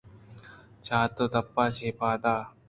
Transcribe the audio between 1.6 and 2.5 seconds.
ءَ چہ پادا